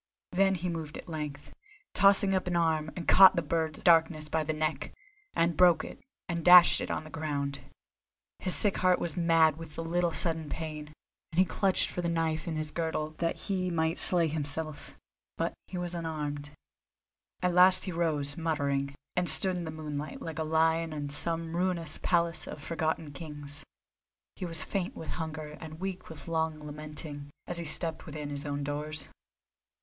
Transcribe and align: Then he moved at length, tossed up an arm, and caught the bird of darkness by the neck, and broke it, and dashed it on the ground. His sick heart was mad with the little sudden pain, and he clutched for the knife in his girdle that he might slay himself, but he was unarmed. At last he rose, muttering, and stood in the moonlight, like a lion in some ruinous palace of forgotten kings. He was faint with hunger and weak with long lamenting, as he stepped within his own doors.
Then 0.31 0.55
he 0.55 0.67
moved 0.67 0.97
at 0.97 1.07
length, 1.07 1.53
tossed 1.93 2.23
up 2.23 2.47
an 2.47 2.55
arm, 2.55 2.89
and 2.95 3.07
caught 3.07 3.35
the 3.35 3.43
bird 3.43 3.77
of 3.77 3.83
darkness 3.83 4.29
by 4.29 4.43
the 4.43 4.51
neck, 4.51 4.91
and 5.35 5.55
broke 5.55 5.83
it, 5.83 5.99
and 6.27 6.43
dashed 6.43 6.81
it 6.81 6.89
on 6.89 7.03
the 7.03 7.11
ground. 7.11 7.59
His 8.39 8.55
sick 8.55 8.77
heart 8.77 8.97
was 8.97 9.15
mad 9.15 9.57
with 9.57 9.75
the 9.75 9.83
little 9.83 10.11
sudden 10.11 10.49
pain, 10.49 10.87
and 11.31 11.37
he 11.37 11.45
clutched 11.45 11.87
for 11.91 12.01
the 12.01 12.09
knife 12.09 12.47
in 12.47 12.55
his 12.55 12.71
girdle 12.71 13.11
that 13.19 13.35
he 13.41 13.69
might 13.69 13.99
slay 13.99 14.27
himself, 14.27 14.97
but 15.37 15.53
he 15.67 15.77
was 15.77 15.93
unarmed. 15.93 16.49
At 17.43 17.53
last 17.53 17.83
he 17.83 17.91
rose, 17.91 18.35
muttering, 18.35 18.95
and 19.15 19.29
stood 19.29 19.55
in 19.55 19.65
the 19.65 19.69
moonlight, 19.69 20.19
like 20.19 20.39
a 20.39 20.43
lion 20.43 20.93
in 20.93 21.09
some 21.09 21.55
ruinous 21.55 21.99
palace 22.01 22.47
of 22.47 22.59
forgotten 22.59 23.11
kings. 23.11 23.63
He 24.35 24.45
was 24.47 24.63
faint 24.63 24.95
with 24.95 25.09
hunger 25.21 25.55
and 25.61 25.79
weak 25.79 26.09
with 26.09 26.27
long 26.27 26.57
lamenting, 26.59 27.29
as 27.45 27.59
he 27.59 27.65
stepped 27.65 28.07
within 28.07 28.31
his 28.31 28.47
own 28.47 28.63
doors. 28.63 29.07